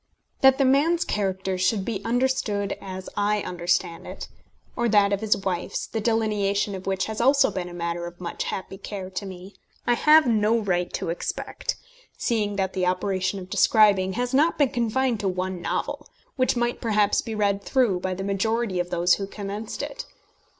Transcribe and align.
]That 0.41 0.57
the 0.57 0.65
man's 0.65 1.05
character 1.05 1.59
should 1.59 1.85
be 1.85 2.03
understood 2.03 2.75
as 2.81 3.07
I 3.15 3.41
understand 3.41 4.07
it 4.07 4.29
or 4.75 4.89
that 4.89 5.13
of 5.13 5.21
his 5.21 5.37
wife's, 5.37 5.85
the 5.85 6.01
delineation 6.01 6.73
of 6.73 6.87
which 6.87 7.05
has 7.05 7.21
also 7.21 7.51
been 7.51 7.69
a 7.69 7.73
matter 7.75 8.07
of 8.07 8.19
much 8.19 8.45
happy 8.45 8.79
care 8.79 9.11
to 9.11 9.25
me 9.27 9.53
I 9.85 9.93
have 9.93 10.25
no 10.25 10.57
right 10.57 10.91
to 10.93 11.09
expect, 11.11 11.75
seeing 12.17 12.55
that 12.55 12.73
the 12.73 12.87
operation 12.87 13.37
of 13.37 13.47
describing 13.51 14.13
has 14.13 14.33
not 14.33 14.57
been 14.57 14.69
confined 14.69 15.19
to 15.19 15.27
one 15.27 15.61
novel, 15.61 16.09
which 16.35 16.55
might 16.57 16.81
perhaps 16.81 17.21
be 17.21 17.35
read 17.35 17.61
through 17.63 17.99
by 17.99 18.15
the 18.15 18.23
majority 18.23 18.79
of 18.79 18.89
those 18.89 19.13
who 19.13 19.27
commenced 19.27 19.83
it. 19.83 20.07